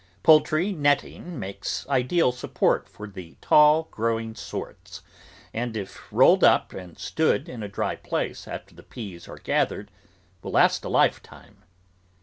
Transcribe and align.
Poul 0.23 0.41
try 0.41 0.71
netting 0.71 1.37
makes 1.37 1.87
ideal 1.87 2.31
support 2.31 2.89
for 2.89 3.05
the 3.05 3.37
tall 3.39 3.83
grow 3.91 4.19
ing 4.19 4.33
sorts, 4.33 5.03
and 5.53 5.77
if 5.77 6.11
rolled 6.11 6.43
up 6.43 6.73
and 6.73 6.97
stood 6.97 7.47
in 7.47 7.61
a 7.61 7.67
dry 7.69 7.95
place 7.97 8.47
after 8.47 8.73
the 8.73 8.81
peas 8.81 9.27
are 9.27 9.37
gathered, 9.37 9.91
will 10.41 10.53
last 10.53 10.83
a 10.83 10.89
lifetime. 10.89 11.57